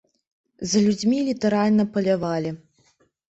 [0.71, 2.55] За людзьмі літаральна палявалі.